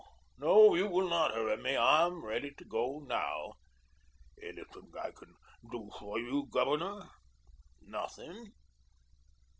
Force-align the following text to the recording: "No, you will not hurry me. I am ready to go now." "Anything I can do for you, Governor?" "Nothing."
"No, 0.39 0.73
you 0.73 0.87
will 0.87 1.07
not 1.07 1.31
hurry 1.35 1.57
me. 1.61 1.75
I 1.75 2.07
am 2.07 2.25
ready 2.25 2.49
to 2.55 2.65
go 2.65 3.01
now." 3.05 3.53
"Anything 4.41 4.91
I 4.99 5.11
can 5.11 5.35
do 5.69 5.91
for 5.99 6.17
you, 6.17 6.47
Governor?" 6.51 7.07
"Nothing." 7.81 8.51